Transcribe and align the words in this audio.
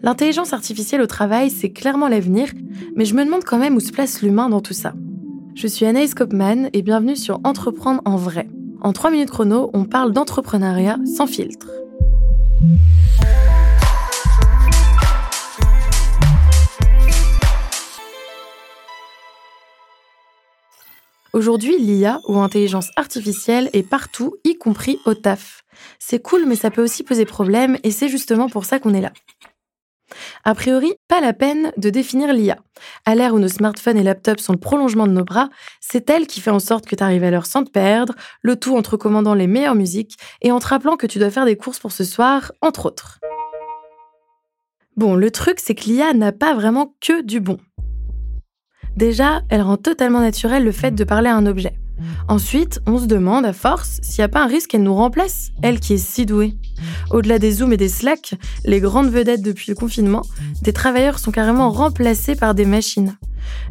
L'intelligence 0.00 0.52
artificielle 0.52 1.00
au 1.00 1.08
travail, 1.08 1.50
c'est 1.50 1.70
clairement 1.70 2.06
l'avenir, 2.06 2.52
mais 2.94 3.04
je 3.04 3.14
me 3.14 3.24
demande 3.24 3.42
quand 3.42 3.58
même 3.58 3.74
où 3.74 3.80
se 3.80 3.90
place 3.90 4.22
l'humain 4.22 4.48
dans 4.48 4.60
tout 4.60 4.72
ça. 4.72 4.94
Je 5.56 5.66
suis 5.66 5.86
Anaïs 5.86 6.14
Kopman 6.14 6.70
et 6.72 6.82
bienvenue 6.82 7.16
sur 7.16 7.40
Entreprendre 7.42 8.00
en 8.04 8.16
vrai. 8.16 8.48
En 8.80 8.92
3 8.92 9.10
minutes 9.10 9.30
chrono, 9.30 9.70
on 9.72 9.84
parle 9.84 10.12
d'entrepreneuriat 10.12 10.98
sans 11.04 11.26
filtre. 11.26 11.66
Aujourd'hui, 21.32 21.76
l'IA 21.78 22.20
ou 22.28 22.38
intelligence 22.38 22.90
artificielle 22.94 23.68
est 23.72 23.82
partout, 23.82 24.36
y 24.44 24.56
compris 24.56 25.00
au 25.06 25.14
taf. 25.14 25.64
C'est 25.98 26.22
cool, 26.22 26.46
mais 26.46 26.56
ça 26.56 26.70
peut 26.70 26.82
aussi 26.82 27.02
poser 27.02 27.24
problème 27.24 27.78
et 27.82 27.90
c'est 27.90 28.08
justement 28.08 28.48
pour 28.48 28.64
ça 28.64 28.78
qu'on 28.78 28.94
est 28.94 29.00
là. 29.00 29.12
A 30.44 30.54
priori, 30.54 30.94
pas 31.08 31.20
la 31.20 31.32
peine 31.32 31.72
de 31.76 31.90
définir 31.90 32.32
l'IA. 32.32 32.58
À 33.04 33.14
l'ère 33.14 33.34
où 33.34 33.38
nos 33.38 33.48
smartphones 33.48 33.96
et 33.96 34.02
laptops 34.02 34.42
sont 34.42 34.52
le 34.52 34.58
prolongement 34.58 35.06
de 35.06 35.12
nos 35.12 35.24
bras, 35.24 35.48
c'est 35.80 36.08
elle 36.10 36.26
qui 36.26 36.40
fait 36.40 36.50
en 36.50 36.60
sorte 36.60 36.86
que 36.86 36.96
tu 36.96 37.02
arrives 37.02 37.24
à 37.24 37.30
l'heure 37.30 37.46
sans 37.46 37.64
te 37.64 37.70
perdre, 37.70 38.14
le 38.42 38.56
tout 38.56 38.76
en 38.76 38.82
recommandant 38.82 39.34
les 39.34 39.46
meilleures 39.46 39.74
musiques 39.74 40.16
et 40.42 40.52
en 40.52 40.58
te 40.58 40.68
rappelant 40.68 40.96
que 40.96 41.06
tu 41.06 41.18
dois 41.18 41.30
faire 41.30 41.44
des 41.44 41.56
courses 41.56 41.78
pour 41.78 41.92
ce 41.92 42.04
soir, 42.04 42.52
entre 42.62 42.86
autres. 42.86 43.20
Bon, 44.96 45.14
le 45.14 45.30
truc, 45.30 45.60
c'est 45.60 45.74
que 45.74 45.84
l'IA 45.84 46.12
n'a 46.12 46.32
pas 46.32 46.54
vraiment 46.54 46.94
que 47.00 47.22
du 47.22 47.40
bon. 47.40 47.58
Déjà, 48.96 49.42
elle 49.48 49.62
rend 49.62 49.76
totalement 49.76 50.20
naturel 50.20 50.64
le 50.64 50.72
fait 50.72 50.90
de 50.90 51.04
parler 51.04 51.28
à 51.28 51.36
un 51.36 51.46
objet. 51.46 51.77
Ensuite, 52.28 52.80
on 52.86 52.98
se 52.98 53.06
demande 53.06 53.44
à 53.44 53.52
force 53.52 53.98
s'il 54.02 54.20
n'y 54.20 54.24
a 54.24 54.28
pas 54.28 54.42
un 54.42 54.46
risque 54.46 54.70
qu'elle 54.70 54.82
nous 54.82 54.94
remplace, 54.94 55.50
elle 55.62 55.80
qui 55.80 55.94
est 55.94 55.98
si 55.98 56.26
douée. 56.26 56.56
Au-delà 57.10 57.38
des 57.38 57.52
Zooms 57.52 57.72
et 57.72 57.76
des 57.76 57.88
Slack, 57.88 58.34
les 58.64 58.80
grandes 58.80 59.10
vedettes 59.10 59.42
depuis 59.42 59.70
le 59.70 59.74
confinement, 59.74 60.22
des 60.62 60.72
travailleurs 60.72 61.18
sont 61.18 61.30
carrément 61.30 61.70
remplacés 61.70 62.36
par 62.36 62.54
des 62.54 62.64
machines. 62.64 63.16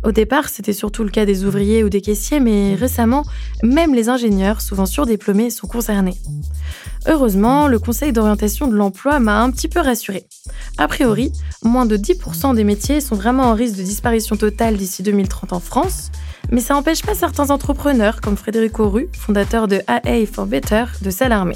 Au 0.04 0.12
départ, 0.12 0.50
c'était 0.50 0.74
surtout 0.74 1.04
le 1.04 1.10
cas 1.10 1.26
des 1.26 1.46
ouvriers 1.46 1.84
ou 1.84 1.90
des 1.90 2.02
caissiers, 2.02 2.40
mais 2.40 2.76
récemment, 2.76 3.24
même 3.64 3.94
les 3.94 4.10
ingénieurs, 4.10 4.62
souvent 4.62 4.86
surdiplômés, 4.86 5.50
sont 5.50 5.68
concernés. 5.68 6.18
Heureusement, 7.08 7.68
le 7.68 7.80
Conseil 7.80 8.12
d'orientation 8.12 8.68
de 8.68 8.76
l'emploi 8.76 9.20
m'a 9.20 9.42
un 9.42 9.52
petit 9.52 9.68
peu 9.68 9.80
rassuré. 9.80 10.26
A 10.78 10.88
priori, 10.88 11.32
moins 11.64 11.86
de 11.86 11.98
10% 11.98 12.56
des 12.56 12.64
métiers 12.64 13.02
sont 13.02 13.16
vraiment 13.16 13.44
en 13.44 13.54
risque 13.54 13.78
de 13.78 13.84
disparition 13.84 14.36
totale 14.36 14.78
d'ici 14.78 15.04
2030 15.04 15.54
en 15.54 15.60
France, 15.60 16.12
mais 16.52 16.62
ça 16.62 16.74
n'empêche 16.74 17.04
pas 17.04 17.16
certains 17.16 17.50
entrepreneurs, 17.50 18.22
comme 18.22 18.38
Frédérico 18.38 18.90
Rue, 18.90 19.10
fondateur 19.14 19.68
de 19.68 19.82
AA 19.88 20.26
for 20.32 20.46
Better, 20.46 20.86
de 21.02 21.10
s'alarmer. 21.10 21.56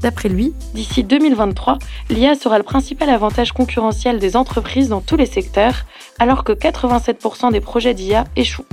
D'après 0.00 0.28
lui, 0.28 0.52
d'ici 0.74 1.02
2023, 1.02 1.78
l'IA 2.10 2.34
sera 2.34 2.58
le 2.58 2.64
principal 2.64 3.08
avantage 3.08 3.52
concurrentiel 3.52 4.18
des 4.18 4.36
entreprises 4.36 4.88
dans 4.88 5.00
tous 5.00 5.16
les 5.16 5.26
secteurs, 5.26 5.86
alors 6.18 6.44
que 6.44 6.52
87% 6.52 7.52
des 7.52 7.60
projets 7.60 7.94
d'IA 7.94 8.24
échouent. 8.36 8.66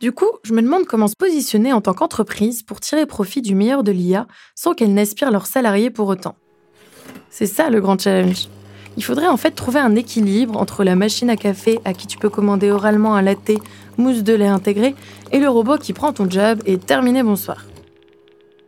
Du 0.00 0.12
coup, 0.12 0.30
je 0.44 0.52
me 0.52 0.62
demande 0.62 0.84
comment 0.84 1.08
se 1.08 1.16
positionner 1.18 1.72
en 1.72 1.80
tant 1.80 1.92
qu'entreprise 1.92 2.62
pour 2.62 2.78
tirer 2.78 3.04
profit 3.04 3.42
du 3.42 3.56
meilleur 3.56 3.82
de 3.82 3.90
l'IA 3.90 4.28
sans 4.54 4.74
qu'elle 4.74 4.94
n'aspire 4.94 5.32
leurs 5.32 5.46
salariés 5.46 5.90
pour 5.90 6.06
autant. 6.06 6.36
C'est 7.30 7.46
ça 7.46 7.68
le 7.68 7.80
grand 7.80 8.00
challenge. 8.00 8.48
Il 8.98 9.04
faudrait 9.04 9.28
en 9.28 9.36
fait 9.36 9.52
trouver 9.52 9.78
un 9.78 9.94
équilibre 9.94 10.58
entre 10.58 10.82
la 10.82 10.96
machine 10.96 11.30
à 11.30 11.36
café 11.36 11.78
à 11.84 11.94
qui 11.94 12.08
tu 12.08 12.18
peux 12.18 12.28
commander 12.28 12.72
oralement 12.72 13.14
un 13.14 13.22
latte, 13.22 13.52
mousse 13.96 14.24
de 14.24 14.34
lait 14.34 14.48
intégré, 14.48 14.96
et 15.30 15.38
le 15.38 15.48
robot 15.48 15.78
qui 15.78 15.92
prend 15.92 16.12
ton 16.12 16.28
job 16.28 16.60
et 16.66 16.78
terminé 16.78 17.22
bonsoir. 17.22 17.64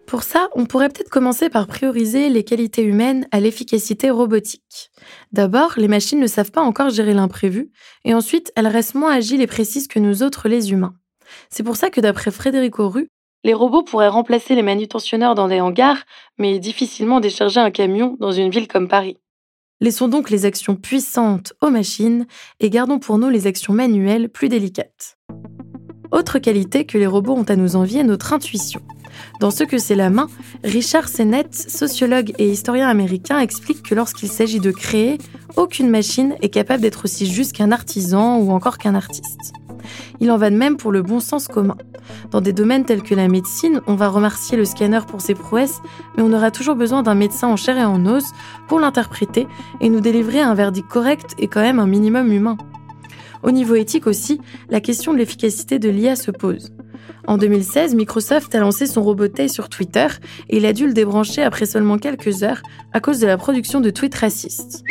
Pour 0.06 0.22
ça, 0.22 0.48
on 0.54 0.66
pourrait 0.66 0.88
peut-être 0.88 1.10
commencer 1.10 1.50
par 1.50 1.66
prioriser 1.66 2.28
les 2.28 2.44
qualités 2.44 2.84
humaines 2.84 3.26
à 3.32 3.40
l'efficacité 3.40 4.08
robotique. 4.08 4.92
D'abord, 5.32 5.72
les 5.76 5.88
machines 5.88 6.20
ne 6.20 6.28
savent 6.28 6.52
pas 6.52 6.62
encore 6.62 6.90
gérer 6.90 7.12
l'imprévu, 7.12 7.72
et 8.04 8.14
ensuite, 8.14 8.52
elles 8.54 8.68
restent 8.68 8.94
moins 8.94 9.12
agiles 9.12 9.42
et 9.42 9.48
précises 9.48 9.88
que 9.88 9.98
nous 9.98 10.22
autres 10.22 10.48
les 10.48 10.70
humains. 10.70 10.94
C'est 11.48 11.64
pour 11.64 11.74
ça 11.74 11.90
que 11.90 12.00
d'après 12.00 12.30
Frédérico 12.30 12.88
Rue, 12.88 13.08
les 13.42 13.54
robots 13.54 13.82
pourraient 13.82 14.06
remplacer 14.06 14.54
les 14.54 14.62
manutentionneurs 14.62 15.34
dans 15.34 15.48
des 15.48 15.60
hangars, 15.60 16.04
mais 16.38 16.60
difficilement 16.60 17.18
décharger 17.18 17.58
un 17.58 17.72
camion 17.72 18.16
dans 18.20 18.30
une 18.30 18.50
ville 18.50 18.68
comme 18.68 18.86
Paris. 18.86 19.16
Laissons 19.82 20.08
donc 20.08 20.28
les 20.28 20.44
actions 20.44 20.76
puissantes 20.76 21.54
aux 21.62 21.70
machines 21.70 22.26
et 22.60 22.68
gardons 22.68 22.98
pour 22.98 23.16
nous 23.16 23.30
les 23.30 23.46
actions 23.46 23.72
manuelles 23.72 24.28
plus 24.28 24.50
délicates. 24.50 25.16
Autre 26.12 26.38
qualité 26.38 26.84
que 26.84 26.98
les 26.98 27.06
robots 27.06 27.34
ont 27.34 27.44
à 27.44 27.56
nous 27.56 27.76
envier, 27.76 28.04
notre 28.04 28.34
intuition. 28.34 28.82
Dans 29.40 29.50
Ce 29.50 29.64
que 29.64 29.78
c'est 29.78 29.94
la 29.94 30.10
main, 30.10 30.28
Richard 30.64 31.08
Sennett, 31.08 31.54
sociologue 31.54 32.34
et 32.36 32.50
historien 32.50 32.88
américain, 32.88 33.38
explique 33.38 33.82
que 33.82 33.94
lorsqu'il 33.94 34.28
s'agit 34.28 34.60
de 34.60 34.70
créer, 34.70 35.16
aucune 35.56 35.88
machine 35.88 36.34
est 36.42 36.50
capable 36.50 36.82
d'être 36.82 37.06
aussi 37.06 37.24
juste 37.24 37.54
qu'un 37.54 37.72
artisan 37.72 38.36
ou 38.36 38.50
encore 38.50 38.76
qu'un 38.76 38.94
artiste. 38.94 39.54
Il 40.20 40.30
en 40.30 40.36
va 40.36 40.50
de 40.50 40.56
même 40.56 40.76
pour 40.76 40.92
le 40.92 41.02
bon 41.02 41.18
sens 41.18 41.48
commun. 41.48 41.76
Dans 42.30 42.40
des 42.40 42.52
domaines 42.52 42.84
tels 42.84 43.02
que 43.02 43.14
la 43.14 43.28
médecine, 43.28 43.80
on 43.86 43.94
va 43.94 44.08
remercier 44.08 44.56
le 44.56 44.64
scanner 44.64 45.00
pour 45.08 45.20
ses 45.20 45.34
prouesses, 45.34 45.80
mais 46.16 46.22
on 46.22 46.32
aura 46.32 46.50
toujours 46.50 46.76
besoin 46.76 47.02
d'un 47.02 47.14
médecin 47.14 47.48
en 47.48 47.56
chair 47.56 47.78
et 47.78 47.84
en 47.84 48.04
os 48.06 48.24
pour 48.68 48.80
l'interpréter 48.80 49.46
et 49.80 49.88
nous 49.88 50.00
délivrer 50.00 50.40
un 50.40 50.54
verdict 50.54 50.88
correct 50.88 51.34
et 51.38 51.48
quand 51.48 51.62
même 51.62 51.78
un 51.78 51.86
minimum 51.86 52.30
humain. 52.32 52.58
Au 53.42 53.50
niveau 53.50 53.74
éthique 53.74 54.06
aussi, 54.06 54.40
la 54.68 54.80
question 54.80 55.12
de 55.12 55.18
l'efficacité 55.18 55.78
de 55.78 55.88
l'IA 55.88 56.14
se 56.16 56.30
pose. 56.30 56.72
En 57.26 57.38
2016, 57.38 57.94
Microsoft 57.94 58.54
a 58.54 58.60
lancé 58.60 58.86
son 58.86 59.02
Robotet 59.02 59.48
sur 59.48 59.68
Twitter 59.68 60.06
et 60.48 60.58
il 60.58 60.66
a 60.66 60.72
après 61.44 61.66
seulement 61.66 61.98
quelques 61.98 62.42
heures 62.42 62.62
à 62.92 63.00
cause 63.00 63.20
de 63.20 63.26
la 63.26 63.36
production 63.36 63.80
de 63.80 63.90
tweets 63.90 64.16
racistes. 64.16 64.84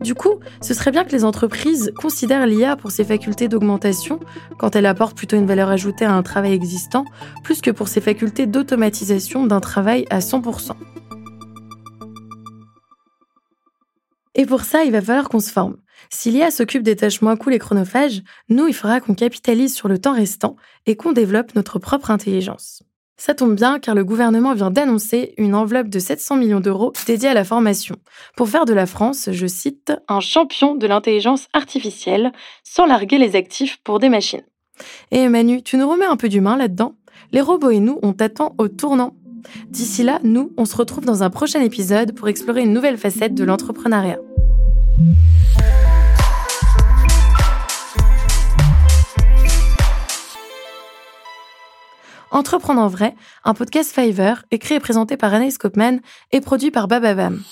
Du 0.00 0.14
coup, 0.14 0.40
ce 0.60 0.74
serait 0.74 0.90
bien 0.90 1.04
que 1.04 1.12
les 1.12 1.24
entreprises 1.24 1.92
considèrent 1.96 2.46
l'IA 2.46 2.76
pour 2.76 2.90
ses 2.90 3.04
facultés 3.04 3.48
d'augmentation, 3.48 4.20
quand 4.58 4.76
elle 4.76 4.86
apporte 4.86 5.16
plutôt 5.16 5.36
une 5.36 5.46
valeur 5.46 5.68
ajoutée 5.68 6.04
à 6.04 6.12
un 6.12 6.22
travail 6.22 6.52
existant, 6.52 7.04
plus 7.42 7.60
que 7.60 7.70
pour 7.70 7.88
ses 7.88 8.00
facultés 8.00 8.46
d'automatisation 8.46 9.46
d'un 9.46 9.60
travail 9.60 10.06
à 10.10 10.20
100%. 10.20 10.72
Et 14.34 14.46
pour 14.46 14.62
ça, 14.62 14.84
il 14.84 14.92
va 14.92 15.02
falloir 15.02 15.28
qu'on 15.28 15.40
se 15.40 15.52
forme. 15.52 15.76
Si 16.10 16.30
l'IA 16.30 16.50
s'occupe 16.50 16.82
des 16.82 16.96
tâches 16.96 17.22
moins 17.22 17.36
cool 17.36 17.54
et 17.54 17.58
chronophages, 17.58 18.22
nous, 18.48 18.66
il 18.66 18.74
faudra 18.74 19.00
qu'on 19.00 19.14
capitalise 19.14 19.74
sur 19.74 19.88
le 19.88 19.98
temps 19.98 20.14
restant 20.14 20.56
et 20.86 20.96
qu'on 20.96 21.12
développe 21.12 21.54
notre 21.54 21.78
propre 21.78 22.10
intelligence. 22.10 22.82
Ça 23.24 23.34
tombe 23.34 23.54
bien 23.54 23.78
car 23.78 23.94
le 23.94 24.02
gouvernement 24.02 24.52
vient 24.52 24.72
d'annoncer 24.72 25.32
une 25.38 25.54
enveloppe 25.54 25.86
de 25.86 26.00
700 26.00 26.38
millions 26.38 26.58
d'euros 26.58 26.92
dédiée 27.06 27.28
à 27.28 27.34
la 27.34 27.44
formation, 27.44 27.94
pour 28.36 28.48
faire 28.48 28.64
de 28.64 28.72
la 28.72 28.84
France, 28.84 29.28
je 29.30 29.46
cite, 29.46 29.92
un 30.08 30.18
champion 30.18 30.74
de 30.74 30.88
l'intelligence 30.88 31.46
artificielle, 31.52 32.32
sans 32.64 32.84
larguer 32.84 33.18
les 33.18 33.36
actifs 33.36 33.78
pour 33.84 34.00
des 34.00 34.08
machines. 34.08 34.42
Et 35.12 35.28
Manu, 35.28 35.62
tu 35.62 35.76
nous 35.76 35.88
remets 35.88 36.04
un 36.04 36.16
peu 36.16 36.28
d'humain 36.28 36.56
là-dedans? 36.56 36.96
Les 37.30 37.40
robots 37.40 37.70
et 37.70 37.78
nous, 37.78 38.00
on 38.02 38.12
t'attend 38.12 38.56
au 38.58 38.66
tournant. 38.66 39.14
D'ici 39.68 40.02
là, 40.02 40.18
nous, 40.24 40.52
on 40.56 40.64
se 40.64 40.74
retrouve 40.74 41.04
dans 41.04 41.22
un 41.22 41.30
prochain 41.30 41.60
épisode 41.60 42.16
pour 42.16 42.26
explorer 42.26 42.62
une 42.62 42.72
nouvelle 42.72 42.98
facette 42.98 43.34
de 43.34 43.44
l'entrepreneuriat. 43.44 44.18
Entreprendre 52.32 52.80
en 52.80 52.88
vrai, 52.88 53.14
un 53.44 53.52
podcast 53.52 53.94
Fiverr, 53.94 54.44
écrit 54.50 54.74
et 54.74 54.80
présenté 54.80 55.18
par 55.18 55.34
Anaïs 55.34 55.58
Kopman 55.58 56.00
et 56.32 56.40
produit 56.40 56.70
par 56.70 56.88
Babavam. 56.88 57.42